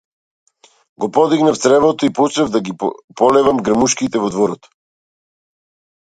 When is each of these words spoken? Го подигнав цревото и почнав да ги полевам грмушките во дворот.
Го 1.03 1.09
подигнав 1.17 1.57
цревото 1.63 2.05
и 2.05 2.13
почнав 2.13 2.49
да 2.55 2.63
ги 2.65 2.73
полевам 3.19 3.61
грмушките 3.69 4.25
во 4.25 4.33
дворот. 4.37 4.69